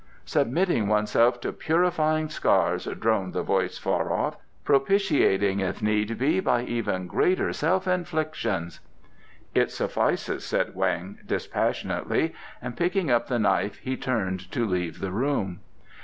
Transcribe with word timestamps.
"...submitting 0.25 0.87
oneself 0.87 1.39
to 1.39 1.53
purifying 1.53 2.27
scars," 2.27 2.85
droned 2.85 3.33
the 3.33 3.43
voice 3.43 3.77
far 3.77 4.11
off; 4.11 4.35
"propitiating 4.65 5.59
if 5.59 5.79
need 5.79 6.17
be 6.17 6.39
by 6.39 6.63
even 6.63 7.05
greater 7.05 7.53
self 7.53 7.87
inflictions..." 7.87 8.79
"It 9.61 9.69
suffices," 9.69 10.43
said 10.43 10.73
Weng 10.73 11.17
dispassionately, 11.27 12.33
and 12.63 12.75
picking 12.75 13.11
up 13.11 13.27
the 13.27 13.37
knife 13.37 13.77
he 13.77 13.95
turned 13.95 14.51
to 14.51 14.65
leave 14.65 15.01
the 15.01 15.11
room. 15.11 15.59